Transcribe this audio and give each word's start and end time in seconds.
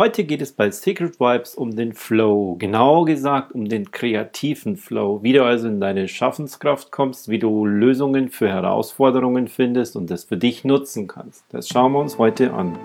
Heute 0.00 0.24
geht 0.24 0.40
es 0.40 0.52
bei 0.52 0.70
Secret 0.70 1.20
Vibes 1.20 1.54
um 1.54 1.76
den 1.76 1.92
Flow, 1.92 2.56
genauer 2.58 3.04
gesagt 3.04 3.52
um 3.52 3.68
den 3.68 3.90
kreativen 3.90 4.78
Flow, 4.78 5.22
wie 5.22 5.34
du 5.34 5.44
also 5.44 5.68
in 5.68 5.78
deine 5.78 6.08
Schaffenskraft 6.08 6.90
kommst, 6.90 7.28
wie 7.28 7.38
du 7.38 7.66
Lösungen 7.66 8.30
für 8.30 8.48
Herausforderungen 8.48 9.46
findest 9.46 9.96
und 9.96 10.08
das 10.08 10.24
für 10.24 10.38
dich 10.38 10.64
nutzen 10.64 11.06
kannst. 11.06 11.44
Das 11.50 11.68
schauen 11.68 11.92
wir 11.92 11.98
uns 11.98 12.16
heute 12.16 12.54
an. 12.54 12.78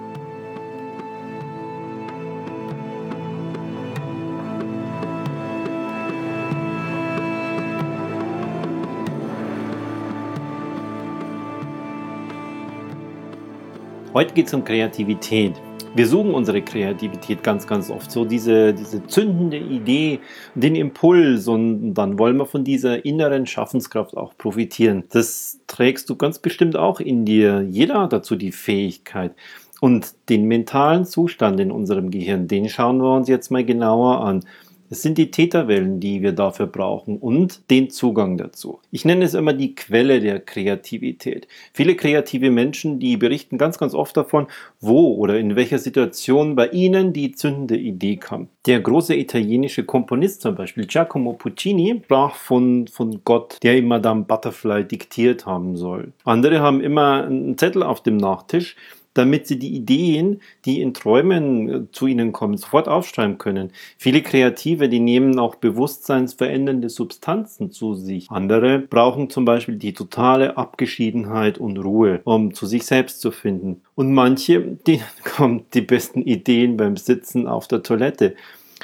Heute 14.13 14.33
geht 14.33 14.47
es 14.47 14.53
um 14.53 14.65
Kreativität 14.65 15.53
wir 15.95 16.07
suchen 16.07 16.33
unsere 16.33 16.61
Kreativität 16.61 17.41
ganz, 17.41 17.65
ganz 17.65 17.89
oft. 17.89 18.11
So 18.11 18.25
diese, 18.25 18.73
diese 18.73 19.05
zündende 19.07 19.57
Idee, 19.57 20.19
den 20.53 20.75
Impuls 20.75 21.47
und 21.47 21.93
dann 21.93 22.19
wollen 22.19 22.37
wir 22.37 22.45
von 22.45 22.65
dieser 22.65 23.05
inneren 23.05 23.45
Schaffenskraft 23.47 24.17
auch 24.17 24.37
profitieren. 24.37 25.05
Das 25.11 25.59
trägst 25.67 26.09
du 26.09 26.17
ganz 26.17 26.39
bestimmt 26.39 26.75
auch 26.75 26.99
in 26.99 27.25
dir. 27.25 27.61
Jeder 27.61 28.01
hat 28.01 28.13
dazu 28.13 28.35
die 28.35 28.51
Fähigkeit. 28.51 29.33
Und 29.81 30.15
den 30.29 30.45
mentalen 30.45 31.05
Zustand 31.05 31.59
in 31.59 31.71
unserem 31.71 32.09
Gehirn, 32.09 32.47
den 32.47 32.69
schauen 32.69 32.97
wir 32.97 33.13
uns 33.13 33.27
jetzt 33.27 33.51
mal 33.51 33.63
genauer 33.63 34.21
an. 34.21 34.43
Es 34.89 35.01
sind 35.01 35.17
die 35.17 35.31
Täterwellen, 35.31 35.99
die 35.99 36.21
wir 36.21 36.31
dafür 36.31 36.67
brauchen 36.67 37.17
und 37.17 37.71
den 37.71 37.89
Zugang 37.89 38.37
dazu. 38.37 38.79
Ich 38.91 39.03
nenne 39.03 39.25
es 39.25 39.33
immer 39.33 39.53
die 39.53 39.73
Quelle 39.73 40.19
der 40.19 40.39
Kreativität. 40.39 41.47
Viele 41.73 41.95
kreative 41.95 42.51
Menschen, 42.51 42.99
die 42.99 43.17
berichten 43.17 43.57
ganz, 43.57 43.79
ganz 43.79 43.95
oft 43.95 44.15
davon, 44.15 44.47
wo 44.79 45.15
oder 45.15 45.39
in 45.39 45.55
welcher 45.55 45.79
Situation 45.79 46.55
bei 46.55 46.67
ihnen 46.67 47.13
die 47.13 47.31
zündende 47.31 47.77
Idee 47.77 48.17
kam. 48.17 48.47
Der 48.67 48.79
große 48.79 49.15
italienische 49.15 49.85
Komponist 49.85 50.41
zum 50.41 50.55
Beispiel, 50.55 50.85
Giacomo 50.85 51.33
Puccini, 51.33 52.01
sprach 52.03 52.35
von, 52.35 52.87
von 52.87 53.21
Gott, 53.25 53.57
der 53.63 53.77
ihm 53.77 53.87
Madame 53.87 54.23
Butterfly 54.23 54.83
diktiert 54.85 55.45
haben 55.45 55.75
soll. 55.75 56.13
Andere 56.23 56.59
haben 56.59 56.81
immer 56.81 57.23
einen 57.23 57.57
Zettel 57.57 57.81
auf 57.81 58.01
dem 58.03 58.17
Nachtisch, 58.17 58.75
damit 59.15 59.47
sie 59.47 59.57
die 59.57 59.73
Ideen, 59.75 60.41
die 60.65 60.81
in 60.81 60.93
Träumen 60.93 61.69
äh, 61.69 61.91
zu 61.91 62.05
ihnen 62.05 62.31
kommen, 62.31 62.57
sofort 62.57 62.87
aufschreiben 62.87 63.39
können. 63.39 63.71
Viele 63.97 64.21
Kreative, 64.21 64.87
die 64.87 64.99
nehmen 64.99 65.39
auch 65.39 65.55
bewusstseinsverändernde 65.55 66.89
Substanzen 66.89 67.71
zu 67.71 67.95
sich. 67.95 68.29
Andere 68.29 68.79
brauchen 68.79 69.31
zum 69.31 69.45
Beispiel 69.45 69.77
die 69.77 69.93
totale 69.93 70.57
Abgeschiedenheit 70.57 71.57
und 71.57 71.77
Ruhe, 71.77 72.21
um 72.25 72.53
zu 72.53 72.67
sich 72.67 72.85
selbst 72.85 73.21
zu 73.21 73.31
finden. 73.31 73.81
Und 73.95 74.13
manche, 74.13 74.61
die 74.87 75.01
kommen 75.23 75.65
die 75.73 75.81
besten 75.81 76.21
Ideen 76.21 76.77
beim 76.77 76.97
Sitzen 76.97 77.47
auf 77.47 77.67
der 77.67 77.81
Toilette. 77.81 78.35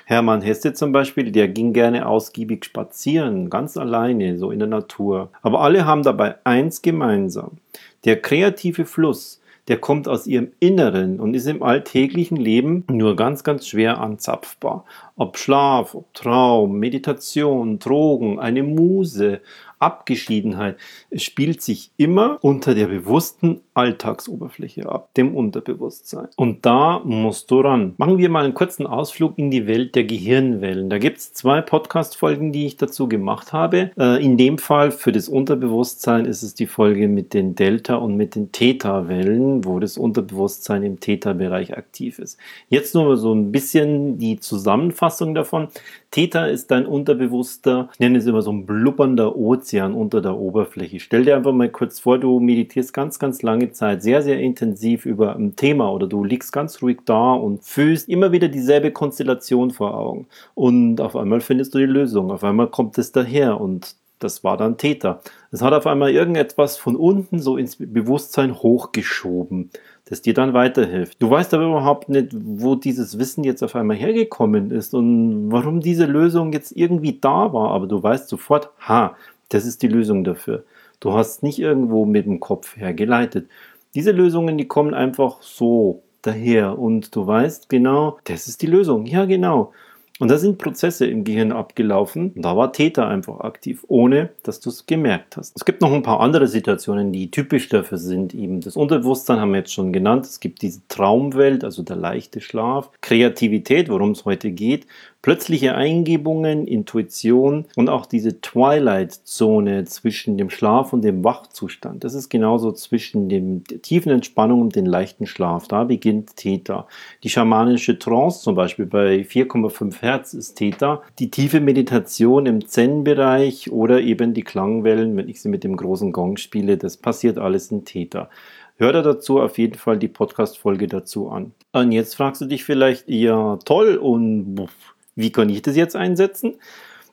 Hermann 0.06 0.42
Hesse 0.42 0.74
zum 0.74 0.92
Beispiel, 0.92 1.32
der 1.32 1.48
ging 1.50 1.74
gerne 1.74 2.08
ausgiebig 2.08 2.66
spazieren, 2.66 3.50
ganz 3.50 3.78
alleine, 3.78 4.38
so 4.38 4.52
in 4.52 4.60
der 4.60 4.68
Natur. 4.68 5.30
Aber 5.42 5.62
alle 5.62 5.86
haben 5.86 6.04
dabei 6.04 6.36
eins 6.46 6.82
gemeinsam. 6.82 7.58
Der 8.06 8.22
kreative 8.22 8.86
Fluss, 8.86 9.41
der 9.72 9.78
kommt 9.78 10.10
aus 10.10 10.28
ihrem 10.28 10.52
Inneren 10.60 11.22
und 11.22 11.34
ist 11.34 11.48
im 11.48 11.64
alltäglichen 11.64 12.36
Leben 12.36 12.84
nur 12.92 13.16
ganz, 13.16 13.46
ganz 13.46 13.66
schwer 13.66 14.02
anzapfbar. 14.02 14.84
Ob 15.16 15.38
Schlaf, 15.38 15.96
ob 15.96 16.14
Traum, 16.14 16.78
Meditation, 16.78 17.80
Drogen, 17.80 18.38
eine 18.38 18.64
Muse, 18.64 19.40
Abgeschiedenheit. 19.80 20.76
Es 21.10 21.24
spielt 21.24 21.62
sich 21.62 21.92
immer 21.96 22.38
unter 22.42 22.76
der 22.76 22.88
bewussten 22.88 23.62
Alltagsoberfläche 23.74 24.90
ab, 24.90 25.14
dem 25.16 25.36
Unterbewusstsein. 25.36 26.28
Und 26.36 26.66
da 26.66 27.02
musst 27.04 27.52
du 27.52 27.62
ran. 27.62 27.94
Machen 27.98 28.18
wir 28.18 28.30
mal 28.30 28.44
einen 28.44 28.54
kurzen 28.54 28.86
Ausflug 28.86 29.38
in 29.38 29.50
die 29.50 29.68
Welt 29.68 29.96
der 29.96 30.04
Gehirnwellen. 30.04 30.90
Da 30.90 30.98
gibt 30.98 31.20
es 31.20 31.34
zwei 31.34 31.62
Podcast-Folgen, 31.62 32.52
die 32.52 32.66
ich 32.66 32.78
dazu 32.78 33.08
gemacht 33.08 33.54
habe. 33.54 33.92
Äh, 33.98 34.24
in 34.24 34.38
dem 34.38 34.58
Fall 34.58 34.92
für 34.92 35.12
das 35.12 35.30
Unterbewusstsein 35.30 36.26
ist 36.26 36.44
es 36.44 36.54
die 36.54 36.68
Folge 36.68 37.08
mit 37.08 37.34
den 37.34 37.56
Delta- 37.56 37.96
und 37.96 38.18
mit 38.18 38.36
den 38.36 38.52
Theta-Wellen, 38.52 39.64
wo 39.64 39.80
das 39.80 39.98
Unterbewusstsein 39.98 40.84
im 40.84 41.00
Theta-Bereich 41.00 41.78
aktiv 41.78 42.20
ist. 42.20 42.38
Jetzt 42.70 42.94
nur 42.94 43.16
so 43.18 43.34
ein 43.34 43.52
bisschen 43.52 44.18
die 44.18 44.40
Zusammenfassung 44.40 45.34
davon. 45.34 45.70
Theta 46.12 46.46
ist 46.46 46.72
dein 46.72 46.86
Unterbewusster, 46.86 47.90
ich 47.94 48.00
nenne 48.00 48.18
es 48.18 48.26
immer 48.26 48.42
so 48.42 48.52
ein 48.52 48.66
blubbernder 48.66 49.38
Ozean 49.38 49.94
unter 49.94 50.22
der 50.22 50.36
Oberfläche. 50.36 51.00
Stell 51.00 51.24
dir 51.24 51.38
einfach 51.38 51.54
mal 51.54 51.70
kurz 51.70 52.02
vor, 52.02 52.20
du 52.20 52.42
meditierst 52.42 52.94
ganz, 52.94 53.18
ganz 53.18 53.42
lange 53.62 53.72
Zeit 53.72 54.04
sehr, 54.04 54.22
sehr 54.22 54.40
intensiv 54.40 55.06
über 55.06 55.36
ein 55.36 55.56
Thema 55.56 55.92
oder 55.92 56.08
du 56.08 56.24
liegst 56.24 56.52
ganz 56.52 56.82
ruhig 56.82 57.00
da 57.06 57.34
und 57.34 57.64
fühlst 57.64 58.10
immer 58.10 58.32
wieder 58.32 58.48
dieselbe 58.48 58.92
Konstellation 58.92 59.72
vor 59.72 59.94
Augen. 59.94 60.28
Und 60.56 61.00
auf 61.02 61.16
einmal 61.16 61.42
findest 61.42 61.74
du 61.74 61.80
die 61.80 61.86
Lösung. 61.86 62.32
Auf 62.32 62.44
einmal 62.44 62.68
kommt 62.68 62.98
es 62.98 63.12
daher 63.12 63.60
und 63.60 63.96
das 64.20 64.44
war 64.44 64.58
dann 64.58 64.78
Theta. 64.78 65.22
Es 65.52 65.62
hat 65.62 65.74
auf 65.74 65.88
einmal 65.88 66.12
irgendetwas 66.12 66.78
von 66.78 66.96
unten 66.96 67.40
so 67.40 67.58
ins 67.58 67.78
Bewusstsein 67.78 68.56
hochgeschoben 68.56 69.72
das 70.06 70.22
dir 70.22 70.34
dann 70.34 70.54
weiterhilft. 70.54 71.22
Du 71.22 71.30
weißt 71.30 71.54
aber 71.54 71.68
überhaupt 71.68 72.10
nicht, 72.10 72.34
wo 72.34 72.76
dieses 72.76 73.18
Wissen 73.18 73.46
jetzt 73.46 73.64
auf 73.64 73.78
einmal 73.78 73.96
hergekommen 73.96 74.70
ist 74.70 74.94
und 74.94 75.50
warum 75.54 75.80
diese 75.80 76.06
Lösung 76.06 76.52
jetzt 76.52 76.76
irgendwie 76.76 77.18
da 77.22 77.54
war, 77.54 77.72
aber 77.72 77.88
du 77.88 78.04
weißt 78.04 78.28
sofort, 78.28 78.72
ha, 78.82 79.16
das 79.48 79.66
ist 79.66 79.82
die 79.82 79.88
Lösung 79.88 80.26
dafür. 80.26 80.66
Du 81.02 81.14
hast 81.14 81.44
nicht 81.44 81.60
irgendwo 81.60 82.06
mit 82.06 82.26
dem 82.26 82.40
Kopf 82.40 82.78
hergeleitet. 82.78 83.50
Diese 83.96 84.12
Lösungen, 84.12 84.58
die 84.58 84.68
kommen 84.68 84.94
einfach 84.94 85.42
so 85.42 86.04
daher 86.22 86.80
und 86.80 87.14
du 87.16 87.28
weißt 87.28 87.68
genau, 87.68 88.20
das 88.24 88.48
ist 88.48 88.62
die 88.62 88.68
Lösung. 88.68 89.06
Ja, 89.08 89.26
genau. 89.26 89.74
Und 90.20 90.30
da 90.30 90.38
sind 90.38 90.60
Prozesse 90.60 91.08
im 91.08 91.24
Gehirn 91.24 91.52
abgelaufen. 91.52 92.34
Da 92.36 92.56
war 92.56 92.72
Täter 92.72 93.08
einfach 93.08 93.40
aktiv, 93.40 93.84
ohne 93.88 94.30
dass 94.44 94.60
du 94.60 94.70
es 94.70 94.86
gemerkt 94.86 95.36
hast. 95.36 95.54
Es 95.56 95.66
gibt 95.66 95.82
noch 95.82 95.92
ein 95.92 96.04
paar 96.04 96.20
andere 96.20 96.48
Situationen, 96.48 97.12
die 97.12 97.32
typisch 97.32 97.70
dafür 97.70 97.98
sind. 97.98 98.36
Eben 98.36 98.62
das 98.62 98.76
Unterbewusstsein 98.76 99.40
haben 99.40 99.54
wir 99.54 99.62
jetzt 99.62 99.74
schon 99.74 99.92
genannt. 99.92 100.28
Es 100.28 100.40
gibt 100.40 100.62
diese 100.62 100.88
Traumwelt, 100.90 101.64
also 101.64 101.82
der 101.82 101.96
leichte 101.96 102.40
Schlaf. 102.40 102.92
Kreativität, 103.02 103.90
worum 103.90 104.12
es 104.12 104.24
heute 104.24 104.52
geht. 104.52 104.86
Plötzliche 105.22 105.76
Eingebungen, 105.76 106.66
Intuition 106.66 107.66
und 107.76 107.90
auch 107.90 108.08
diese 108.08 108.42
Twilight-Zone 108.42 109.86
zwischen 109.86 110.38
dem 110.38 110.50
Schlaf 110.50 110.94
und 110.94 111.04
dem 111.04 111.24
Wachzustand. 111.24 112.04
Das 112.04 112.16
ist 112.16 112.30
genauso 112.30 112.72
zwischen 112.72 113.30
dem 113.30 113.64
tiefen 113.64 114.12
Entspannung 114.12 114.62
und 114.62 114.76
dem 114.76 114.88
leichten 114.88 115.28
Schlaf. 115.28 115.68
Da 115.68 115.84
beginnt 115.84 116.36
Theta. 116.38 116.88
Die 117.24 117.30
schamanische 117.30 118.00
Trance 118.00 118.42
zum 118.42 118.56
Beispiel 118.56 118.88
bei 118.88 119.18
4,5 119.22 120.02
Hertz 120.02 120.34
ist 120.34 120.56
Theta. 120.56 121.04
Die 121.20 121.30
tiefe 121.30 121.60
Meditation 121.60 122.48
im 122.48 122.68
Zen-Bereich 122.68 123.72
oder 123.72 124.02
eben 124.02 124.34
die 124.34 124.44
Klangwellen, 124.44 125.16
wenn 125.18 125.30
ich 125.30 125.42
sie 125.42 125.50
mit 125.50 125.64
dem 125.64 125.78
großen 125.78 126.12
Gong 126.12 126.38
spiele, 126.38 126.78
das 126.78 126.98
passiert 126.98 127.38
alles 127.38 127.72
in 127.72 127.86
Theta. 127.86 128.30
Hör 128.78 128.94
dir 128.94 129.04
dazu 129.04 129.40
auf 129.40 129.60
jeden 129.60 129.76
Fall 129.78 130.00
die 130.00 130.08
Podcast-Folge 130.08 130.88
dazu 130.88 131.30
an. 131.30 131.52
Und 131.72 131.92
jetzt 131.92 132.16
fragst 132.16 132.42
du 132.42 132.46
dich 132.48 132.64
vielleicht, 132.64 133.08
ja 133.08 133.58
toll 133.58 133.98
und 133.98 134.68
wie 135.16 135.32
kann 135.32 135.50
ich 135.50 135.62
das 135.62 135.76
jetzt 135.76 135.96
einsetzen? 135.96 136.56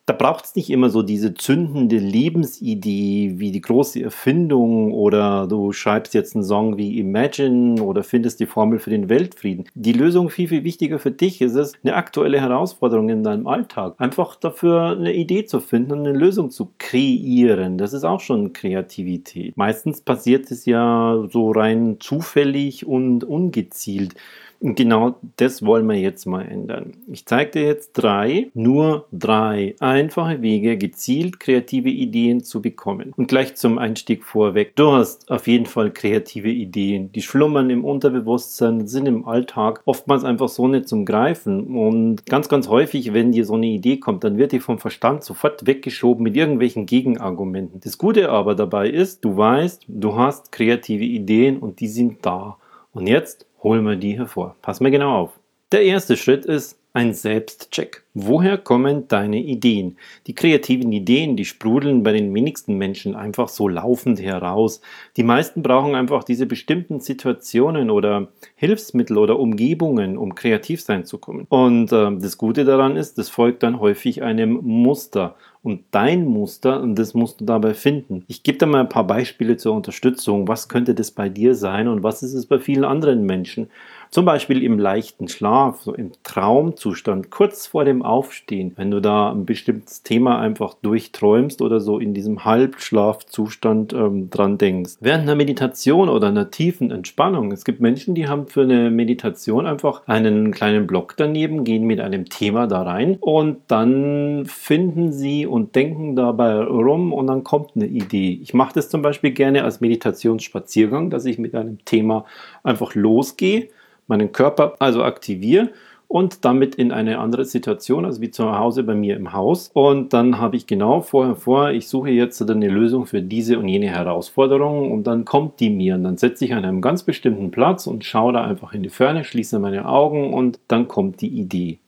Da 0.08 0.14
braucht 0.14 0.46
es 0.46 0.56
nicht 0.56 0.70
immer 0.70 0.88
so 0.88 1.02
diese 1.02 1.34
zündende 1.34 1.98
Lebensidee 1.98 3.34
wie 3.36 3.52
die 3.52 3.60
große 3.60 4.02
Erfindung 4.02 4.90
oder 4.90 5.46
du 5.46 5.72
schreibst 5.72 6.14
jetzt 6.14 6.34
einen 6.34 6.44
Song 6.44 6.78
wie 6.78 6.98
Imagine 6.98 7.82
oder 7.82 8.02
findest 8.02 8.40
die 8.40 8.46
Formel 8.46 8.78
für 8.78 8.88
den 8.88 9.10
Weltfrieden. 9.10 9.66
Die 9.74 9.92
Lösung 9.92 10.30
viel, 10.30 10.48
viel 10.48 10.64
wichtiger 10.64 10.98
für 10.98 11.10
dich 11.10 11.42
ist 11.42 11.56
es, 11.56 11.74
eine 11.84 11.94
aktuelle 11.94 12.40
Herausforderung 12.40 13.10
in 13.10 13.22
deinem 13.22 13.46
Alltag. 13.46 13.96
Einfach 13.98 14.36
dafür 14.36 14.96
eine 14.96 15.12
Idee 15.12 15.44
zu 15.44 15.60
finden 15.60 15.92
und 15.92 16.06
eine 16.06 16.16
Lösung 16.16 16.50
zu 16.50 16.72
kreieren. 16.78 17.76
Das 17.76 17.92
ist 17.92 18.04
auch 18.04 18.20
schon 18.20 18.54
Kreativität. 18.54 19.58
Meistens 19.58 20.00
passiert 20.00 20.50
es 20.50 20.64
ja 20.64 21.22
so 21.30 21.50
rein 21.50 21.98
zufällig 22.00 22.86
und 22.86 23.24
ungezielt. 23.24 24.14
Genau 24.60 25.14
das 25.36 25.64
wollen 25.64 25.86
wir 25.86 25.96
jetzt 25.96 26.26
mal 26.26 26.42
ändern. 26.42 26.92
Ich 27.06 27.26
zeige 27.26 27.52
dir 27.52 27.62
jetzt 27.62 27.92
drei, 27.92 28.50
nur 28.54 29.06
drei 29.12 29.76
einfache 29.78 30.42
Wege, 30.42 30.76
gezielt 30.76 31.38
kreative 31.38 31.90
Ideen 31.90 32.42
zu 32.42 32.60
bekommen. 32.60 33.12
Und 33.16 33.28
gleich 33.28 33.54
zum 33.54 33.78
Einstieg 33.78 34.24
vorweg. 34.24 34.74
Du 34.74 34.90
hast 34.90 35.30
auf 35.30 35.46
jeden 35.46 35.66
Fall 35.66 35.92
kreative 35.92 36.50
Ideen. 36.50 37.12
Die 37.12 37.22
schlummern 37.22 37.70
im 37.70 37.84
Unterbewusstsein, 37.84 38.88
sind 38.88 39.06
im 39.06 39.26
Alltag 39.26 39.80
oftmals 39.84 40.24
einfach 40.24 40.48
so 40.48 40.66
nicht 40.66 40.88
zum 40.88 41.04
Greifen. 41.04 41.76
Und 41.76 42.26
ganz, 42.26 42.48
ganz 42.48 42.68
häufig, 42.68 43.12
wenn 43.12 43.30
dir 43.30 43.44
so 43.44 43.54
eine 43.54 43.66
Idee 43.66 43.98
kommt, 43.98 44.24
dann 44.24 44.38
wird 44.38 44.50
die 44.50 44.60
vom 44.60 44.80
Verstand 44.80 45.22
sofort 45.22 45.66
weggeschoben 45.68 46.24
mit 46.24 46.36
irgendwelchen 46.36 46.86
Gegenargumenten. 46.86 47.80
Das 47.80 47.96
Gute 47.96 48.30
aber 48.30 48.56
dabei 48.56 48.90
ist, 48.90 49.24
du 49.24 49.36
weißt, 49.36 49.84
du 49.86 50.16
hast 50.16 50.50
kreative 50.50 51.04
Ideen 51.04 51.58
und 51.58 51.78
die 51.78 51.88
sind 51.88 52.26
da. 52.26 52.56
Und 52.92 53.06
jetzt 53.06 53.46
holen 53.68 53.84
wir 53.84 53.96
die 53.96 54.16
hervor. 54.16 54.56
Pass 54.62 54.80
mal 54.80 54.90
genau 54.90 55.14
auf. 55.14 55.38
Der 55.72 55.82
erste 55.82 56.16
Schritt 56.16 56.46
ist, 56.46 56.77
ein 56.92 57.12
Selbstcheck. 57.12 58.02
Woher 58.14 58.58
kommen 58.58 59.06
deine 59.06 59.38
Ideen? 59.38 59.96
Die 60.26 60.34
kreativen 60.34 60.90
Ideen, 60.90 61.36
die 61.36 61.44
sprudeln 61.44 62.02
bei 62.02 62.12
den 62.12 62.34
wenigsten 62.34 62.76
Menschen 62.76 63.14
einfach 63.14 63.48
so 63.48 63.68
laufend 63.68 64.20
heraus. 64.20 64.80
Die 65.16 65.22
meisten 65.22 65.62
brauchen 65.62 65.94
einfach 65.94 66.24
diese 66.24 66.46
bestimmten 66.46 67.00
Situationen 67.00 67.90
oder 67.90 68.28
Hilfsmittel 68.56 69.18
oder 69.18 69.38
Umgebungen, 69.38 70.16
um 70.16 70.34
kreativ 70.34 70.82
sein 70.82 71.04
zu 71.04 71.18
können. 71.18 71.46
Und 71.48 71.92
äh, 71.92 72.16
das 72.18 72.38
Gute 72.38 72.64
daran 72.64 72.96
ist, 72.96 73.18
das 73.18 73.28
folgt 73.28 73.62
dann 73.62 73.78
häufig 73.78 74.22
einem 74.22 74.58
Muster. 74.62 75.36
Und 75.62 75.84
dein 75.90 76.24
Muster, 76.24 76.80
und 76.80 76.98
das 76.98 77.14
musst 77.14 77.40
du 77.40 77.44
dabei 77.44 77.74
finden. 77.74 78.24
Ich 78.28 78.42
gebe 78.42 78.58
dir 78.58 78.66
mal 78.66 78.80
ein 78.80 78.88
paar 78.88 79.06
Beispiele 79.06 79.56
zur 79.56 79.74
Unterstützung. 79.74 80.48
Was 80.48 80.68
könnte 80.68 80.94
das 80.94 81.10
bei 81.10 81.28
dir 81.28 81.54
sein 81.54 81.88
und 81.88 82.02
was 82.02 82.22
ist 82.22 82.32
es 82.32 82.46
bei 82.46 82.58
vielen 82.58 82.84
anderen 82.84 83.24
Menschen? 83.26 83.68
Zum 84.10 84.24
Beispiel 84.24 84.62
im 84.62 84.78
leichten 84.78 85.28
Schlaf, 85.28 85.82
so 85.82 85.94
im 85.94 86.12
Traumzustand, 86.22 87.30
kurz 87.30 87.66
vor 87.66 87.84
dem 87.84 88.02
Aufstehen, 88.02 88.72
wenn 88.76 88.90
du 88.90 89.00
da 89.00 89.30
ein 89.30 89.44
bestimmtes 89.44 90.02
Thema 90.02 90.38
einfach 90.38 90.74
durchträumst 90.74 91.60
oder 91.60 91.80
so 91.80 91.98
in 91.98 92.14
diesem 92.14 92.44
Halbschlafzustand 92.44 93.92
ähm, 93.92 94.30
dran 94.30 94.56
denkst. 94.56 94.94
Während 95.00 95.24
einer 95.24 95.34
Meditation 95.34 96.08
oder 96.08 96.28
einer 96.28 96.50
tiefen 96.50 96.90
Entspannung. 96.90 97.52
Es 97.52 97.64
gibt 97.64 97.80
Menschen, 97.80 98.14
die 98.14 98.28
haben 98.28 98.46
für 98.46 98.62
eine 98.62 98.90
Meditation 98.90 99.66
einfach 99.66 100.06
einen 100.06 100.52
kleinen 100.52 100.86
Block 100.86 101.14
daneben, 101.16 101.64
gehen 101.64 101.84
mit 101.84 102.00
einem 102.00 102.24
Thema 102.26 102.66
da 102.66 102.82
rein 102.82 103.18
und 103.20 103.58
dann 103.68 104.44
finden 104.46 105.12
sie 105.12 105.44
und 105.44 105.74
denken 105.74 106.16
dabei 106.16 106.62
rum 106.62 107.12
und 107.12 107.26
dann 107.26 107.44
kommt 107.44 107.72
eine 107.76 107.86
Idee. 107.86 108.38
Ich 108.42 108.54
mache 108.54 108.74
das 108.74 108.88
zum 108.88 109.02
Beispiel 109.02 109.32
gerne 109.32 109.64
als 109.64 109.80
Meditationsspaziergang, 109.80 111.10
dass 111.10 111.26
ich 111.26 111.38
mit 111.38 111.54
einem 111.54 111.84
Thema 111.84 112.24
einfach 112.62 112.94
losgehe 112.94 113.68
meinen 114.08 114.32
Körper 114.32 114.74
also 114.78 115.04
aktiviere 115.04 115.70
und 116.08 116.46
damit 116.46 116.74
in 116.74 116.90
eine 116.90 117.18
andere 117.18 117.44
Situation, 117.44 118.06
also 118.06 118.22
wie 118.22 118.30
zu 118.30 118.58
Hause 118.58 118.82
bei 118.82 118.94
mir 118.94 119.14
im 119.16 119.34
Haus. 119.34 119.70
Und 119.74 120.14
dann 120.14 120.38
habe 120.38 120.56
ich 120.56 120.66
genau 120.66 121.02
vorher 121.02 121.36
vor, 121.36 121.70
ich 121.70 121.86
suche 121.86 122.08
jetzt 122.10 122.40
eine 122.40 122.68
Lösung 122.68 123.04
für 123.04 123.20
diese 123.20 123.58
und 123.58 123.68
jene 123.68 123.88
Herausforderung 123.88 124.90
und 124.90 125.06
dann 125.06 125.26
kommt 125.26 125.60
die 125.60 125.68
mir 125.68 125.94
und 125.96 126.04
dann 126.04 126.16
setze 126.16 126.46
ich 126.46 126.54
an 126.54 126.64
einem 126.64 126.80
ganz 126.80 127.02
bestimmten 127.02 127.50
Platz 127.50 127.86
und 127.86 128.06
schaue 128.06 128.32
da 128.32 128.42
einfach 128.42 128.72
in 128.72 128.82
die 128.82 128.88
Ferne, 128.88 129.22
schließe 129.22 129.58
meine 129.58 129.86
Augen 129.86 130.32
und 130.32 130.58
dann 130.66 130.88
kommt 130.88 131.20
die 131.20 131.28
Idee. 131.28 131.78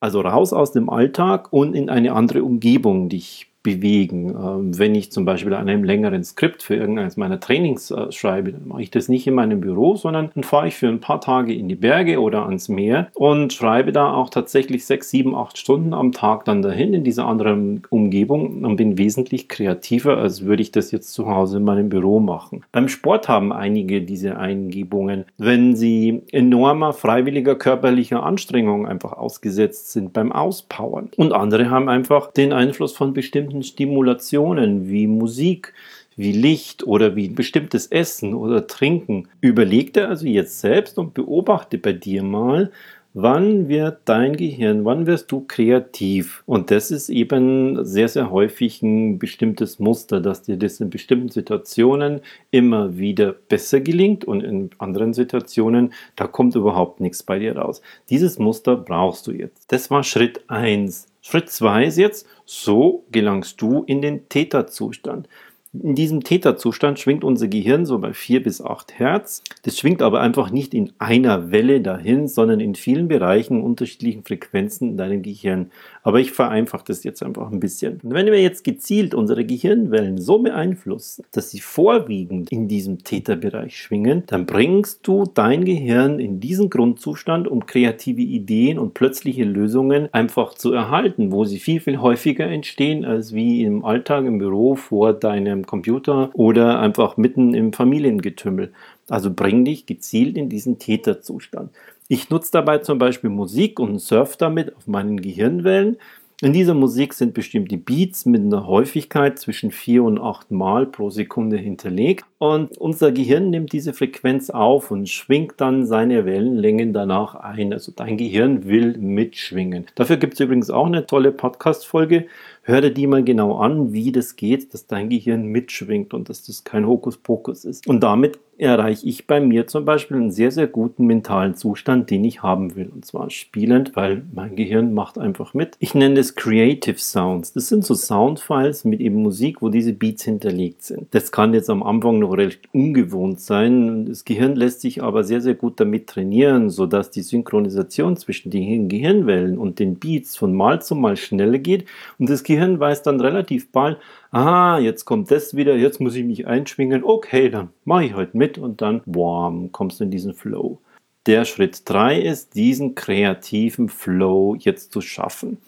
Also 0.00 0.20
raus 0.20 0.52
aus 0.52 0.72
dem 0.72 0.90
Alltag 0.90 1.52
und 1.52 1.74
in 1.74 1.88
eine 1.88 2.12
andere 2.12 2.44
Umgebung, 2.44 3.08
die 3.08 3.18
ich 3.18 3.51
bewegen. 3.62 4.30
Ähm, 4.30 4.78
wenn 4.78 4.94
ich 4.94 5.12
zum 5.12 5.24
Beispiel 5.24 5.54
an 5.54 5.68
einem 5.68 5.84
längeren 5.84 6.24
Skript 6.24 6.62
für 6.62 6.74
irgendeines 6.74 7.16
meiner 7.16 7.40
Trainings 7.40 7.90
äh, 7.90 8.10
schreibe, 8.10 8.52
dann 8.52 8.68
mache 8.68 8.82
ich 8.82 8.90
das 8.90 9.08
nicht 9.08 9.26
in 9.26 9.34
meinem 9.34 9.60
Büro, 9.60 9.96
sondern 9.96 10.30
dann 10.34 10.44
fahre 10.44 10.68
ich 10.68 10.74
für 10.74 10.88
ein 10.88 11.00
paar 11.00 11.20
Tage 11.20 11.54
in 11.54 11.68
die 11.68 11.74
Berge 11.74 12.20
oder 12.20 12.44
ans 12.44 12.68
Meer 12.68 13.08
und 13.14 13.52
schreibe 13.52 13.92
da 13.92 14.12
auch 14.12 14.30
tatsächlich 14.30 14.84
sechs, 14.84 15.10
sieben, 15.10 15.34
acht 15.34 15.58
Stunden 15.58 15.94
am 15.94 16.12
Tag 16.12 16.44
dann 16.44 16.62
dahin 16.62 16.94
in 16.94 17.04
dieser 17.04 17.26
anderen 17.26 17.82
Umgebung 17.90 18.64
und 18.64 18.76
bin 18.76 18.98
wesentlich 18.98 19.48
kreativer, 19.48 20.18
als 20.18 20.44
würde 20.44 20.62
ich 20.62 20.72
das 20.72 20.90
jetzt 20.90 21.12
zu 21.12 21.28
Hause 21.28 21.58
in 21.58 21.64
meinem 21.64 21.88
Büro 21.88 22.20
machen. 22.20 22.64
Beim 22.72 22.88
Sport 22.88 23.28
haben 23.28 23.52
einige 23.52 24.02
diese 24.02 24.36
Eingebungen, 24.38 25.24
wenn 25.38 25.76
sie 25.76 26.22
enormer 26.32 26.92
freiwilliger 26.92 27.54
körperlicher 27.54 28.22
Anstrengung 28.22 28.86
einfach 28.86 29.12
ausgesetzt 29.12 29.92
sind 29.92 30.12
beim 30.12 30.32
Auspowern. 30.32 31.10
Und 31.16 31.32
andere 31.32 31.70
haben 31.70 31.88
einfach 31.88 32.32
den 32.32 32.52
Einfluss 32.52 32.94
von 32.96 33.12
bestimmten 33.12 33.51
bestimmten 33.52 33.62
Stimulationen 33.62 34.88
wie 34.88 35.06
Musik, 35.06 35.74
wie 36.16 36.32
Licht 36.32 36.86
oder 36.86 37.16
wie 37.16 37.28
bestimmtes 37.28 37.86
Essen 37.86 38.34
oder 38.34 38.66
Trinken. 38.66 39.28
Überleg 39.40 39.92
dir 39.92 40.08
also 40.08 40.26
jetzt 40.26 40.60
selbst 40.60 40.98
und 40.98 41.14
beobachte 41.14 41.78
bei 41.78 41.92
dir 41.92 42.22
mal, 42.22 42.70
wann 43.14 43.68
wird 43.68 44.00
dein 44.06 44.36
Gehirn, 44.36 44.84
wann 44.86 45.06
wirst 45.06 45.30
du 45.32 45.44
kreativ? 45.46 46.42
Und 46.46 46.70
das 46.70 46.90
ist 46.90 47.10
eben 47.10 47.84
sehr, 47.84 48.08
sehr 48.08 48.30
häufig 48.30 48.82
ein 48.82 49.18
bestimmtes 49.18 49.78
Muster, 49.78 50.20
dass 50.20 50.42
dir 50.42 50.56
das 50.56 50.80
in 50.80 50.88
bestimmten 50.88 51.28
Situationen 51.28 52.20
immer 52.50 52.96
wieder 52.96 53.32
besser 53.32 53.80
gelingt 53.80 54.24
und 54.24 54.42
in 54.42 54.70
anderen 54.78 55.12
Situationen, 55.12 55.92
da 56.16 56.26
kommt 56.26 56.54
überhaupt 56.54 57.00
nichts 57.00 57.22
bei 57.22 57.38
dir 57.38 57.56
raus. 57.56 57.82
Dieses 58.08 58.38
Muster 58.38 58.76
brauchst 58.76 59.26
du 59.26 59.32
jetzt. 59.32 59.70
Das 59.72 59.90
war 59.90 60.04
Schritt 60.04 60.40
1. 60.48 61.11
Schritt 61.24 61.50
2 61.50 61.84
ist 61.84 61.98
jetzt, 61.98 62.26
so 62.44 63.06
gelangst 63.12 63.62
du 63.62 63.84
in 63.84 64.02
den 64.02 64.28
Täterzustand. 64.28 65.28
In 65.74 65.94
diesem 65.94 66.22
Täterzustand 66.22 66.98
schwingt 66.98 67.24
unser 67.24 67.48
Gehirn 67.48 67.86
so 67.86 67.98
bei 67.98 68.12
4 68.12 68.42
bis 68.42 68.60
8 68.60 68.98
Hertz. 68.98 69.42
Das 69.62 69.78
schwingt 69.78 70.02
aber 70.02 70.20
einfach 70.20 70.50
nicht 70.50 70.74
in 70.74 70.92
einer 70.98 71.50
Welle 71.50 71.80
dahin, 71.80 72.28
sondern 72.28 72.60
in 72.60 72.74
vielen 72.74 73.08
Bereichen, 73.08 73.62
unterschiedlichen 73.62 74.22
Frequenzen 74.22 74.90
in 74.90 74.96
deinem 74.98 75.22
Gehirn. 75.22 75.70
Aber 76.02 76.20
ich 76.20 76.32
vereinfache 76.32 76.84
das 76.88 77.04
jetzt 77.04 77.22
einfach 77.22 77.50
ein 77.50 77.58
bisschen. 77.58 78.00
Und 78.02 78.12
wenn 78.12 78.26
wir 78.26 78.42
jetzt 78.42 78.64
gezielt 78.64 79.14
unsere 79.14 79.46
Gehirnwellen 79.46 80.18
so 80.18 80.40
beeinflussen, 80.40 81.24
dass 81.30 81.50
sie 81.50 81.60
vorwiegend 81.60 82.52
in 82.52 82.68
diesem 82.68 83.02
Täterbereich 83.02 83.74
schwingen, 83.74 84.24
dann 84.26 84.44
bringst 84.44 85.06
du 85.06 85.24
dein 85.24 85.64
Gehirn 85.64 86.18
in 86.18 86.38
diesen 86.38 86.68
Grundzustand, 86.68 87.48
um 87.48 87.64
kreative 87.64 88.20
Ideen 88.20 88.78
und 88.78 88.92
plötzliche 88.92 89.44
Lösungen 89.44 90.12
einfach 90.12 90.52
zu 90.52 90.70
erhalten, 90.74 91.32
wo 91.32 91.46
sie 91.46 91.58
viel, 91.58 91.80
viel 91.80 91.98
häufiger 92.02 92.46
entstehen 92.46 93.06
als 93.06 93.32
wie 93.32 93.62
im 93.62 93.86
Alltag 93.86 94.26
im 94.26 94.36
Büro 94.36 94.74
vor 94.74 95.14
deinem 95.14 95.61
Computer 95.66 96.30
oder 96.34 96.78
einfach 96.80 97.16
mitten 97.16 97.54
im 97.54 97.72
Familiengetümmel. 97.72 98.72
Also 99.08 99.32
bring 99.32 99.64
dich 99.64 99.86
gezielt 99.86 100.36
in 100.36 100.48
diesen 100.48 100.78
Täterzustand. 100.78 101.70
Ich 102.08 102.30
nutze 102.30 102.50
dabei 102.52 102.78
zum 102.78 102.98
Beispiel 102.98 103.30
Musik 103.30 103.80
und 103.80 103.98
surfe 103.98 104.36
damit 104.38 104.76
auf 104.76 104.86
meinen 104.86 105.20
Gehirnwellen. 105.20 105.96
In 106.42 106.52
dieser 106.52 106.74
Musik 106.74 107.14
sind 107.14 107.34
bestimmte 107.34 107.76
Beats 107.76 108.26
mit 108.26 108.42
einer 108.42 108.66
Häufigkeit 108.66 109.38
zwischen 109.38 109.70
4 109.70 110.02
und 110.02 110.18
8 110.18 110.50
Mal 110.50 110.86
pro 110.86 111.08
Sekunde 111.08 111.56
hinterlegt 111.56 112.24
und 112.42 112.76
unser 112.76 113.12
Gehirn 113.12 113.50
nimmt 113.50 113.72
diese 113.72 113.92
Frequenz 113.92 114.50
auf 114.50 114.90
und 114.90 115.08
schwingt 115.08 115.60
dann 115.60 115.86
seine 115.86 116.24
Wellenlängen 116.24 116.92
danach 116.92 117.36
ein. 117.36 117.72
Also 117.72 117.92
dein 117.94 118.16
Gehirn 118.16 118.64
will 118.64 118.98
mitschwingen. 118.98 119.86
Dafür 119.94 120.16
gibt 120.16 120.34
es 120.34 120.40
übrigens 120.40 120.68
auch 120.68 120.86
eine 120.86 121.06
tolle 121.06 121.30
Podcast-Folge 121.30 122.26
hör 122.62 122.80
dir 122.80 122.92
die 122.92 123.06
mal 123.06 123.24
genau 123.24 123.56
an, 123.56 123.92
wie 123.92 124.12
das 124.12 124.36
geht, 124.36 124.72
dass 124.72 124.86
dein 124.86 125.08
Gehirn 125.08 125.46
mitschwingt 125.46 126.14
und 126.14 126.28
dass 126.28 126.44
das 126.44 126.64
kein 126.64 126.86
Hokuspokus 126.86 127.64
ist. 127.64 127.86
Und 127.86 128.00
damit 128.00 128.38
erreiche 128.58 129.06
ich 129.06 129.26
bei 129.26 129.40
mir 129.40 129.66
zum 129.66 129.84
Beispiel 129.84 130.18
einen 130.18 130.30
sehr, 130.30 130.52
sehr 130.52 130.68
guten 130.68 131.06
mentalen 131.06 131.56
Zustand, 131.56 132.10
den 132.10 132.22
ich 132.22 132.42
haben 132.42 132.76
will. 132.76 132.90
Und 132.94 133.04
zwar 133.04 133.28
spielend, 133.30 133.96
weil 133.96 134.22
mein 134.32 134.54
Gehirn 134.54 134.94
macht 134.94 135.18
einfach 135.18 135.52
mit. 135.54 135.74
Ich 135.80 135.94
nenne 135.94 136.14
das 136.14 136.36
Creative 136.36 136.98
Sounds. 136.98 137.52
Das 137.54 137.68
sind 137.68 137.84
so 137.84 137.94
Soundfiles 137.94 138.84
mit 138.84 139.00
eben 139.00 139.16
Musik, 139.16 139.62
wo 139.62 139.68
diese 139.68 139.92
Beats 139.92 140.22
hinterlegt 140.22 140.82
sind. 140.82 141.08
Das 141.12 141.32
kann 141.32 141.54
jetzt 141.54 141.70
am 141.70 141.82
Anfang 141.82 142.20
noch 142.20 142.31
recht 142.32 142.68
ungewohnt 142.72 143.40
sein. 143.40 144.06
Das 144.06 144.24
Gehirn 144.24 144.56
lässt 144.56 144.80
sich 144.80 145.02
aber 145.02 145.24
sehr, 145.24 145.40
sehr 145.40 145.54
gut 145.54 145.78
damit 145.80 146.08
trainieren, 146.08 146.70
sodass 146.70 147.10
die 147.10 147.22
Synchronisation 147.22 148.16
zwischen 148.16 148.50
den 148.50 148.88
Gehirnwellen 148.88 149.58
und 149.58 149.78
den 149.78 149.98
Beats 149.98 150.36
von 150.36 150.54
Mal 150.54 150.82
zu 150.82 150.94
Mal 150.94 151.16
schneller 151.16 151.58
geht. 151.58 151.86
Und 152.18 152.30
das 152.30 152.44
Gehirn 152.44 152.80
weiß 152.80 153.02
dann 153.02 153.20
relativ 153.20 153.70
bald, 153.72 153.98
ah, 154.30 154.78
jetzt 154.78 155.04
kommt 155.04 155.30
das 155.30 155.56
wieder, 155.56 155.76
jetzt 155.76 156.00
muss 156.00 156.14
ich 156.14 156.24
mich 156.24 156.46
einschwingen, 156.46 157.04
okay, 157.04 157.50
dann 157.50 157.70
mache 157.84 158.04
ich 158.04 158.14
heute 158.14 158.36
mit 158.36 158.58
und 158.58 158.82
dann, 158.82 159.02
boah, 159.06 159.52
kommst 159.72 160.00
du 160.00 160.04
in 160.04 160.10
diesen 160.10 160.34
Flow. 160.34 160.80
Der 161.26 161.44
Schritt 161.44 161.82
3 161.88 162.20
ist, 162.20 162.56
diesen 162.56 162.96
kreativen 162.96 163.88
Flow 163.88 164.56
jetzt 164.58 164.92
zu 164.92 165.00
schaffen. 165.00 165.58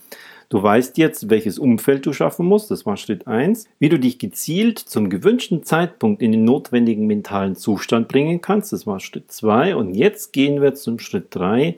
Du 0.49 0.63
weißt 0.63 0.99
jetzt, 0.99 1.31
welches 1.31 1.59
Umfeld 1.59 2.07
du 2.07 2.13
schaffen 2.13 2.47
musst, 2.47 2.71
das 2.71 2.87
war 2.87 2.97
Schritt 2.97 3.27
1, 3.27 3.67
wie 3.79 3.89
du 3.89 3.99
dich 3.99 4.19
gezielt 4.19 4.79
zum 4.79 5.11
gewünschten 5.11 5.65
Zeitpunkt 5.65 6.23
in 6.23 6.33
den 6.33 6.45
notwendigen 6.45 7.07
mentalen 7.07 7.57
Zustand 7.57 8.09
bringen 8.09 8.41
kannst, 8.41 8.73
das 8.73 8.87
war 8.87 9.01
Schritt 9.01 9.31
2 9.33 9.77
und 9.77 9.95
jetzt 9.95 10.33
gehen 10.33 10.63
wir 10.63 10.75
zum 10.75 10.99
Schritt 10.99 11.29
3, 11.31 11.77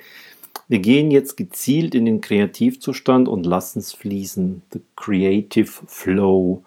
wir 0.68 0.80
gehen 0.80 1.10
jetzt 1.12 1.36
gezielt 1.36 1.94
in 1.94 2.06
den 2.06 2.20
Kreativzustand 2.20 3.28
und 3.28 3.46
lassen 3.46 3.78
es 3.78 3.92
fließen. 3.92 4.62
The 4.72 4.80
Creative 4.96 5.70
Flow. 5.86 6.64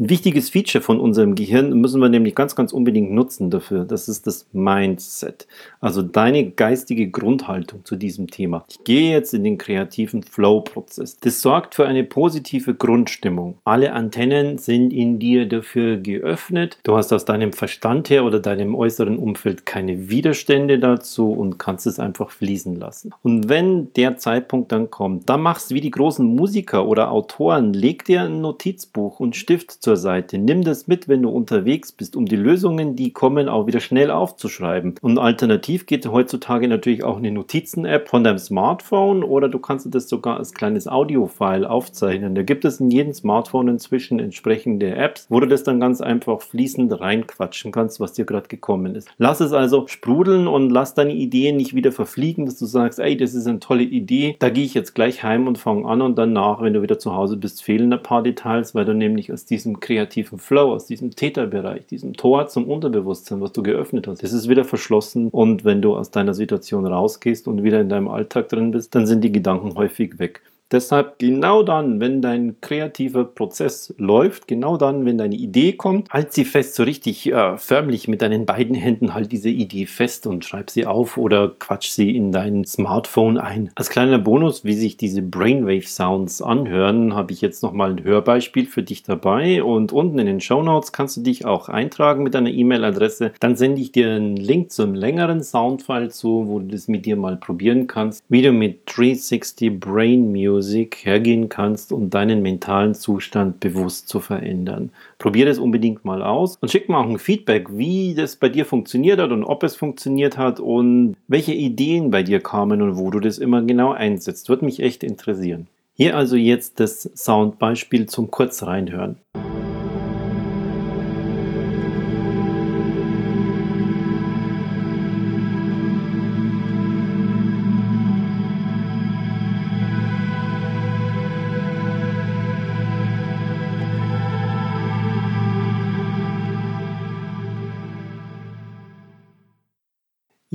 Ein 0.00 0.10
wichtiges 0.10 0.50
Feature 0.50 0.80
von 0.80 1.00
unserem 1.00 1.34
Gehirn 1.34 1.72
müssen 1.72 2.00
wir 2.00 2.08
nämlich 2.08 2.36
ganz, 2.36 2.54
ganz 2.54 2.72
unbedingt 2.72 3.10
nutzen 3.10 3.50
dafür. 3.50 3.84
Das 3.84 4.08
ist 4.08 4.28
das 4.28 4.46
Mindset. 4.52 5.48
Also 5.80 6.02
deine 6.02 6.52
geistige 6.52 7.10
Grundhaltung 7.10 7.84
zu 7.84 7.96
diesem 7.96 8.28
Thema. 8.28 8.64
Ich 8.68 8.84
gehe 8.84 9.10
jetzt 9.10 9.34
in 9.34 9.42
den 9.42 9.58
kreativen 9.58 10.22
Flow-Prozess. 10.22 11.16
Das 11.16 11.40
sorgt 11.40 11.74
für 11.74 11.88
eine 11.88 12.04
positive 12.04 12.76
Grundstimmung. 12.76 13.58
Alle 13.64 13.92
Antennen 13.92 14.58
sind 14.58 14.92
in 14.92 15.18
dir 15.18 15.48
dafür 15.48 15.96
geöffnet. 15.96 16.78
Du 16.84 16.96
hast 16.96 17.12
aus 17.12 17.24
deinem 17.24 17.52
Verstand 17.52 18.08
her 18.08 18.24
oder 18.24 18.38
deinem 18.38 18.76
äußeren 18.76 19.18
Umfeld 19.18 19.66
keine 19.66 20.08
Widerstände 20.08 20.78
dazu 20.78 21.32
und 21.32 21.58
kannst 21.58 21.88
es 21.88 21.98
einfach 21.98 22.30
fließen 22.30 22.76
lassen. 22.76 23.10
Und 23.24 23.48
wenn 23.48 23.92
der 23.94 24.16
Zeitpunkt 24.16 24.70
dann 24.70 24.92
kommt, 24.92 25.28
dann 25.28 25.40
machst 25.40 25.72
du 25.72 25.74
wie 25.74 25.80
die 25.80 25.90
großen 25.90 26.24
Musiker 26.24 26.86
oder 26.86 27.10
Autoren, 27.10 27.72
leg 27.72 28.04
dir 28.04 28.22
ein 28.22 28.40
Notizbuch 28.40 29.18
und 29.18 29.34
Stift 29.34 29.87
zur 29.88 29.96
Seite. 29.96 30.36
Nimm 30.36 30.64
das 30.64 30.86
mit, 30.86 31.08
wenn 31.08 31.22
du 31.22 31.30
unterwegs 31.30 31.92
bist, 31.92 32.14
um 32.14 32.26
die 32.26 32.36
Lösungen, 32.36 32.94
die 32.94 33.10
kommen, 33.10 33.48
auch 33.48 33.66
wieder 33.66 33.80
schnell 33.80 34.10
aufzuschreiben. 34.10 34.96
Und 35.00 35.18
alternativ 35.18 35.86
geht 35.86 36.06
heutzutage 36.06 36.68
natürlich 36.68 37.04
auch 37.04 37.16
eine 37.16 37.30
Notizen-App 37.30 38.06
von 38.06 38.22
deinem 38.22 38.36
Smartphone 38.36 39.24
oder 39.24 39.48
du 39.48 39.58
kannst 39.58 39.86
das 39.94 40.06
sogar 40.06 40.36
als 40.36 40.52
kleines 40.52 40.88
Audio-File 40.88 41.64
aufzeichnen. 41.64 42.34
Da 42.34 42.42
gibt 42.42 42.66
es 42.66 42.80
in 42.80 42.90
jedem 42.90 43.14
Smartphone 43.14 43.68
inzwischen 43.68 44.18
entsprechende 44.18 44.94
Apps, 44.94 45.26
wo 45.30 45.40
du 45.40 45.46
das 45.46 45.62
dann 45.62 45.80
ganz 45.80 46.02
einfach 46.02 46.42
fließend 46.42 47.00
reinquatschen 47.00 47.72
kannst, 47.72 47.98
was 47.98 48.12
dir 48.12 48.26
gerade 48.26 48.48
gekommen 48.48 48.94
ist. 48.94 49.08
Lass 49.16 49.40
es 49.40 49.54
also 49.54 49.86
sprudeln 49.86 50.48
und 50.48 50.68
lass 50.68 50.92
deine 50.92 51.14
Ideen 51.14 51.56
nicht 51.56 51.74
wieder 51.74 51.92
verfliegen, 51.92 52.44
dass 52.44 52.58
du 52.58 52.66
sagst, 52.66 52.98
ey, 52.98 53.16
das 53.16 53.32
ist 53.32 53.46
eine 53.46 53.60
tolle 53.60 53.84
Idee, 53.84 54.36
da 54.38 54.50
gehe 54.50 54.66
ich 54.66 54.74
jetzt 54.74 54.94
gleich 54.94 55.22
heim 55.22 55.46
und 55.46 55.56
fange 55.56 55.88
an 55.88 56.02
und 56.02 56.18
danach, 56.18 56.60
wenn 56.60 56.74
du 56.74 56.82
wieder 56.82 56.98
zu 56.98 57.14
Hause 57.14 57.38
bist, 57.38 57.62
fehlen 57.62 57.90
ein 57.90 58.02
paar 58.02 58.22
Details, 58.22 58.74
weil 58.74 58.84
du 58.84 58.92
nämlich 58.92 59.32
aus 59.32 59.46
diesem 59.46 59.77
kreativen 59.80 60.38
Flow, 60.38 60.72
aus 60.72 60.86
diesem 60.86 61.10
Täterbereich, 61.10 61.86
diesem 61.86 62.14
Tor 62.14 62.48
zum 62.48 62.68
Unterbewusstsein, 62.68 63.40
was 63.40 63.52
du 63.52 63.62
geöffnet 63.62 64.06
hast, 64.06 64.22
das 64.22 64.32
ist 64.32 64.48
wieder 64.48 64.64
verschlossen 64.64 65.28
und 65.28 65.64
wenn 65.64 65.82
du 65.82 65.96
aus 65.96 66.10
deiner 66.10 66.34
Situation 66.34 66.86
rausgehst 66.86 67.48
und 67.48 67.62
wieder 67.62 67.80
in 67.80 67.88
deinem 67.88 68.08
Alltag 68.08 68.48
drin 68.48 68.70
bist, 68.70 68.94
dann 68.94 69.06
sind 69.06 69.22
die 69.22 69.32
Gedanken 69.32 69.74
häufig 69.74 70.18
weg. 70.18 70.42
Deshalb 70.70 71.18
genau 71.18 71.62
dann, 71.62 71.98
wenn 71.98 72.20
dein 72.20 72.60
kreativer 72.60 73.24
Prozess 73.24 73.94
läuft, 73.96 74.46
genau 74.48 74.76
dann, 74.76 75.06
wenn 75.06 75.16
deine 75.16 75.34
Idee 75.34 75.72
kommt, 75.72 76.10
halt 76.10 76.34
sie 76.34 76.44
fest, 76.44 76.74
so 76.74 76.82
richtig 76.82 77.32
äh, 77.32 77.56
förmlich 77.56 78.06
mit 78.06 78.20
deinen 78.20 78.44
beiden 78.44 78.74
Händen 78.74 79.14
halt 79.14 79.32
diese 79.32 79.48
Idee 79.48 79.86
fest 79.86 80.26
und 80.26 80.44
schreib 80.44 80.68
sie 80.68 80.84
auf 80.84 81.16
oder 81.16 81.54
quatsch 81.58 81.88
sie 81.88 82.14
in 82.14 82.32
dein 82.32 82.66
Smartphone 82.66 83.38
ein. 83.38 83.70
Als 83.76 83.88
kleiner 83.88 84.18
Bonus, 84.18 84.62
wie 84.62 84.74
sich 84.74 84.98
diese 84.98 85.22
Brainwave 85.22 85.86
Sounds 85.86 86.42
anhören, 86.42 87.14
habe 87.14 87.32
ich 87.32 87.40
jetzt 87.40 87.62
nochmal 87.62 87.92
ein 87.92 88.04
Hörbeispiel 88.04 88.66
für 88.66 88.82
dich 88.82 89.02
dabei 89.02 89.62
und 89.62 89.92
unten 89.92 90.18
in 90.18 90.26
den 90.26 90.40
Show 90.42 90.62
Notes 90.62 90.92
kannst 90.92 91.16
du 91.16 91.22
dich 91.22 91.46
auch 91.46 91.70
eintragen 91.70 92.22
mit 92.22 92.34
deiner 92.34 92.50
E-Mail-Adresse. 92.50 93.32
Dann 93.40 93.56
sende 93.56 93.80
ich 93.80 93.92
dir 93.92 94.10
einen 94.10 94.36
Link 94.36 94.70
zum 94.70 94.94
längeren 94.94 95.42
Soundfile 95.42 96.10
zu, 96.10 96.46
wo 96.46 96.58
du 96.58 96.66
das 96.66 96.88
mit 96.88 97.06
dir 97.06 97.16
mal 97.16 97.38
probieren 97.38 97.86
kannst, 97.86 98.22
wie 98.28 98.42
du 98.42 98.52
mit 98.52 98.80
360 98.84 99.80
Brain 99.80 100.30
Music 100.30 100.57
Music 100.58 101.04
hergehen 101.04 101.48
kannst, 101.48 101.92
um 101.92 102.10
deinen 102.10 102.42
mentalen 102.42 102.94
Zustand 102.94 103.60
bewusst 103.60 104.08
zu 104.08 104.18
verändern. 104.18 104.90
Probier 105.18 105.46
das 105.46 105.60
unbedingt 105.60 106.04
mal 106.04 106.20
aus 106.20 106.56
und 106.60 106.68
schick 106.68 106.88
mir 106.88 106.98
auch 106.98 107.08
ein 107.08 107.18
Feedback, 107.18 107.68
wie 107.70 108.14
das 108.16 108.34
bei 108.34 108.48
dir 108.48 108.64
funktioniert 108.64 109.20
hat 109.20 109.30
und 109.30 109.44
ob 109.44 109.62
es 109.62 109.76
funktioniert 109.76 110.36
hat 110.36 110.58
und 110.58 111.14
welche 111.28 111.54
Ideen 111.54 112.10
bei 112.10 112.24
dir 112.24 112.40
kamen 112.40 112.82
und 112.82 112.98
wo 112.98 113.10
du 113.10 113.20
das 113.20 113.38
immer 113.38 113.62
genau 113.62 113.92
einsetzt. 113.92 114.48
Würde 114.48 114.64
mich 114.64 114.80
echt 114.80 115.04
interessieren. 115.04 115.68
Hier 115.94 116.16
also 116.16 116.34
jetzt 116.34 116.80
das 116.80 117.02
Soundbeispiel 117.14 118.06
zum 118.06 118.30
kurz 118.32 118.64
reinhören. 118.64 119.16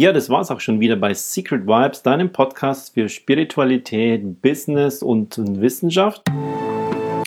Ja, 0.03 0.11
das 0.11 0.29
war's 0.29 0.51
auch 0.51 0.59
schon 0.59 0.81
wieder 0.81 0.97
bei 0.97 1.13
Secret 1.13 1.65
Vibes, 1.65 2.03
deinem 2.03 2.29
Podcast 2.29 2.93
für 2.93 3.07
Spiritualität, 3.07 4.41
Business 4.41 5.01
und 5.01 5.37
Wissenschaft. 5.61 6.23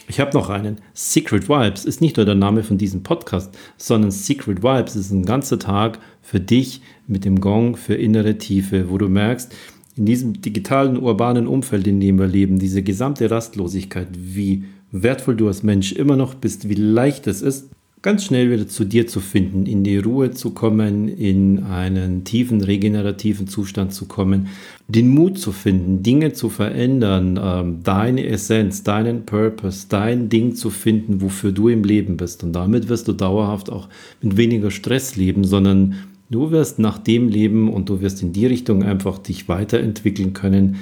Ich 0.09 0.21
habe 0.21 0.37
noch 0.37 0.51
einen. 0.51 0.77
Secret 0.93 1.49
Vibes 1.49 1.87
ist 1.87 2.03
nicht 2.03 2.19
nur 2.19 2.27
der 2.27 2.35
Name 2.35 2.63
von 2.63 2.77
diesem 2.77 3.03
Podcast, 3.03 3.57
sondern 3.79 4.11
Secret 4.11 4.63
Vibes 4.63 4.95
ist 4.95 5.11
ein 5.11 5.25
ganzer 5.25 5.59
Tag 5.59 6.01
für 6.21 6.39
dich 6.39 6.83
mit 7.07 7.25
dem 7.25 7.41
Gong 7.41 7.77
für 7.77 7.95
innere 7.95 8.37
Tiefe, 8.37 8.91
wo 8.91 8.99
du 8.99 9.09
merkst, 9.09 9.57
in 9.97 10.05
diesem 10.05 10.43
digitalen, 10.43 10.99
urbanen 10.99 11.47
Umfeld, 11.47 11.87
in 11.87 11.99
dem 11.99 12.19
wir 12.19 12.27
leben, 12.27 12.59
diese 12.59 12.83
gesamte 12.83 13.31
Rastlosigkeit, 13.31 14.09
wie 14.13 14.65
wertvoll 14.93 15.37
du 15.37 15.49
als 15.49 15.63
Mensch 15.63 15.93
immer 15.93 16.17
noch 16.17 16.35
bist, 16.35 16.69
wie 16.69 16.75
leicht 16.75 17.27
es 17.27 17.41
ist, 17.41 17.71
ganz 18.07 18.23
schnell 18.23 18.53
wieder 18.53 18.69
zu 18.69 18.85
dir 18.85 19.09
zu 19.09 19.19
finden, 19.19 19.67
in 19.67 19.83
die 19.83 19.99
Ruhe 19.99 20.31
zu 20.31 20.51
kommen, 20.51 21.09
in 21.09 21.65
einen 21.65 22.23
tiefen 22.23 22.61
regenerativen 22.61 23.49
Zustand 23.49 23.93
zu 23.93 24.07
kommen, 24.07 24.47
den 24.87 25.09
Mut 25.09 25.41
zu 25.41 25.51
finden, 25.51 26.05
Dinge 26.05 26.33
zu 26.33 26.49
verändern, 26.49 27.37
ähm, 27.43 27.81
deine 27.83 28.25
Essenz, 28.29 28.85
deinen 28.85 29.27
Purpose, 29.27 29.87
dein 29.89 30.29
Ding 30.29 30.55
zu 30.55 30.71
finden, 30.71 31.21
wofür 31.21 31.51
du 31.51 31.69
im 31.69 31.83
Leben 31.83 32.17
bist. 32.17 32.45
Und 32.45 32.53
damit 32.53 32.89
wirst 32.89 33.09
du 33.09 33.13
dauerhaft 33.13 33.73
auch 33.73 33.89
mit 34.23 34.37
weniger 34.37 34.71
Stress 34.71 35.17
leben, 35.17 35.43
sondern 35.43 35.97
du 36.31 36.53
wirst 36.53 36.79
nach 36.79 36.99
dem 36.99 37.29
leben 37.29 37.69
und 37.69 37.89
du 37.89 38.01
wirst 38.03 38.23
in 38.23 38.33
die 38.33 38.47
Richtung 38.47 38.85
einfach 38.85 39.19
dich 39.19 39.49
weiterentwickeln 39.49 40.33
können, 40.33 40.77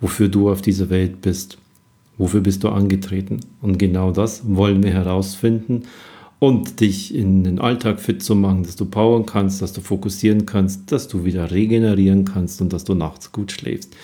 wofür 0.00 0.28
du 0.28 0.50
auf 0.50 0.62
dieser 0.62 0.88
Welt 0.88 1.20
bist. 1.20 1.58
Wofür 2.16 2.40
bist 2.40 2.64
du 2.64 2.70
angetreten? 2.70 3.40
Und 3.60 3.78
genau 3.78 4.10
das 4.10 4.42
wollen 4.46 4.82
wir 4.82 4.92
herausfinden 4.92 5.82
und 6.42 6.80
dich 6.80 7.14
in 7.14 7.44
den 7.44 7.60
Alltag 7.60 8.00
fit 8.00 8.20
zu 8.20 8.34
machen, 8.34 8.64
dass 8.64 8.74
du 8.74 8.84
powern 8.84 9.26
kannst, 9.26 9.62
dass 9.62 9.72
du 9.72 9.80
fokussieren 9.80 10.44
kannst, 10.44 10.90
dass 10.90 11.06
du 11.06 11.24
wieder 11.24 11.52
regenerieren 11.52 12.24
kannst 12.24 12.60
und 12.60 12.72
dass 12.72 12.82
du 12.82 12.94
nachts 12.94 13.30
gut 13.30 13.52
schläfst. 13.52 13.94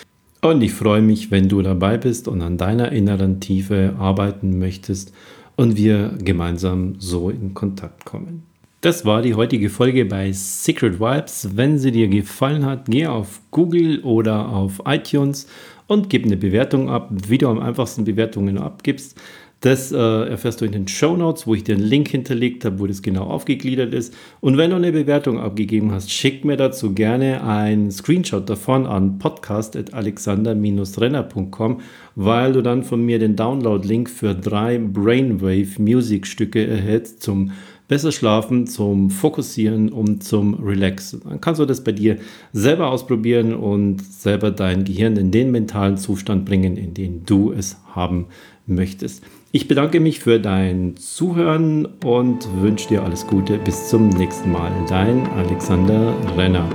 Und 0.40 0.62
ich 0.62 0.72
freue 0.72 1.02
mich, 1.02 1.32
wenn 1.32 1.48
du 1.48 1.62
dabei 1.62 1.96
bist 1.96 2.28
und 2.28 2.40
an 2.42 2.56
deiner 2.56 2.92
inneren 2.92 3.40
Tiefe 3.40 3.96
arbeiten 3.98 4.60
möchtest 4.60 5.12
und 5.56 5.76
wir 5.76 6.16
gemeinsam 6.22 6.94
so 7.00 7.28
in 7.28 7.54
Kontakt 7.54 8.04
kommen. 8.04 8.44
Das 8.82 9.04
war 9.04 9.20
die 9.22 9.34
heutige 9.34 9.68
Folge 9.68 10.04
bei 10.04 10.30
Secret 10.30 11.00
Vibes. 11.00 11.56
Wenn 11.56 11.80
sie 11.80 11.90
dir 11.90 12.06
gefallen 12.06 12.64
hat, 12.64 12.84
geh 12.86 13.08
auf 13.08 13.40
Google 13.50 13.98
oder 14.04 14.50
auf 14.50 14.80
iTunes 14.86 15.48
und 15.88 16.08
gib 16.08 16.24
eine 16.24 16.36
Bewertung 16.36 16.88
ab. 16.88 17.10
Wie 17.10 17.38
du 17.38 17.48
am 17.48 17.58
einfachsten 17.58 18.04
Bewertungen 18.04 18.58
abgibst, 18.58 19.18
das 19.60 19.90
äh, 19.90 19.96
erfährst 19.96 20.60
du 20.60 20.64
in 20.64 20.72
den 20.72 20.86
Show 20.86 21.16
Notes, 21.16 21.48
wo 21.48 21.54
ich 21.54 21.64
dir 21.64 21.74
einen 21.74 21.84
Link 21.84 22.06
hinterlegt 22.08 22.64
habe, 22.64 22.78
wo 22.78 22.86
das 22.86 23.02
genau 23.02 23.24
aufgegliedert 23.24 23.92
ist. 23.92 24.14
Und 24.40 24.56
wenn 24.56 24.70
du 24.70 24.76
eine 24.76 24.92
Bewertung 24.92 25.40
abgegeben 25.40 25.90
hast, 25.90 26.12
schick 26.12 26.44
mir 26.44 26.56
dazu 26.56 26.94
gerne 26.94 27.42
einen 27.42 27.90
Screenshot 27.90 28.48
davon 28.48 28.86
an 28.86 29.18
podcast.alexander-renner.com, 29.18 31.80
weil 32.14 32.52
du 32.52 32.62
dann 32.62 32.84
von 32.84 33.04
mir 33.04 33.18
den 33.18 33.34
Download-Link 33.34 34.08
für 34.08 34.36
drei 34.36 34.78
Brainwave-Musikstücke 34.78 36.64
erhältst 36.64 37.24
zum 37.24 37.50
besser 37.88 38.12
schlafen, 38.12 38.68
zum 38.68 39.10
Fokussieren 39.10 39.90
und 39.90 40.22
zum 40.22 40.54
Relaxen. 40.62 41.22
Dann 41.24 41.40
kannst 41.40 41.60
du 41.60 41.64
das 41.64 41.82
bei 41.82 41.90
dir 41.92 42.18
selber 42.52 42.90
ausprobieren 42.90 43.54
und 43.54 44.04
selber 44.04 44.50
dein 44.52 44.84
Gehirn 44.84 45.16
in 45.16 45.32
den 45.32 45.50
mentalen 45.50 45.96
Zustand 45.96 46.44
bringen, 46.44 46.76
in 46.76 46.94
den 46.94 47.24
du 47.24 47.50
es 47.50 47.76
haben 47.94 48.26
möchtest. 48.66 49.24
Ich 49.50 49.66
bedanke 49.66 49.98
mich 49.98 50.20
für 50.20 50.38
dein 50.38 50.96
Zuhören 50.98 51.86
und 52.04 52.46
wünsche 52.60 52.88
dir 52.88 53.02
alles 53.02 53.26
Gute. 53.26 53.56
Bis 53.56 53.88
zum 53.88 54.10
nächsten 54.10 54.52
Mal. 54.52 54.70
Dein 54.90 55.26
Alexander 55.28 56.14
Renner. 56.36 56.68